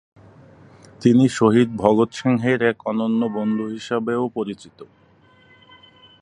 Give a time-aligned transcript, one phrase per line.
[1.01, 4.79] তিনি শহীদ ভগৎ সিংহের এক অনন্য বন্ধু হিসাবেও পরিচিত।